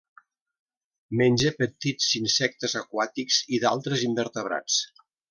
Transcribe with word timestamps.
Menja 1.19 1.51
petits 1.59 2.09
insectes 2.21 2.75
aquàtics 2.83 3.39
i 3.59 3.63
d'altres 3.67 4.07
invertebrats. 4.13 4.81